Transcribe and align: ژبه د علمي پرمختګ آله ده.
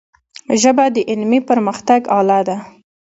ژبه 0.61 0.85
د 0.95 0.97
علمي 1.09 1.39
پرمختګ 1.49 2.01
آله 2.19 2.39
ده. 2.47 2.57